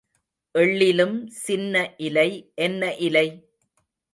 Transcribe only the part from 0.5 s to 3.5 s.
எள்ளிலும் சின்ன இலை என்ன இலை?